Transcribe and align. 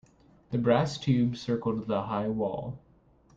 The 0.49 0.57
brass 0.57 0.97
tube 0.97 1.37
circled 1.37 1.85
the 1.85 2.01
high 2.01 2.27
wall. 2.27 2.79